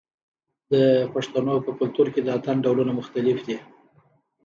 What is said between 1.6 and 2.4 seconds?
په کلتور کې د